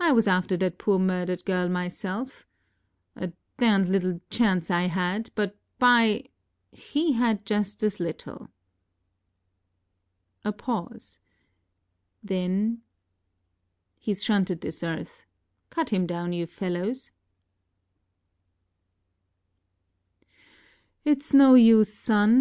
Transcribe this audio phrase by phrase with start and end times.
[0.00, 2.44] ŌĆ£I was after that poor murdered girl myself.
[3.14, 3.34] A d
[3.84, 6.24] little chance I had; but, by,
[6.72, 8.48] he had just as little!
[10.44, 11.20] ŌĆØ A pause
[12.20, 12.82] then:
[14.02, 15.24] ŌĆ£HeŌĆÖs shunted this earth.
[15.70, 17.12] Cut him down, you fellows!
[21.06, 22.38] ŌĆØ ŌĆ£ItŌĆÖs no use, son.